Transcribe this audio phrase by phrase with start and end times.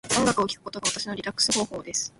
[0.17, 2.09] 音楽を聴くことが私のリラックス方法です。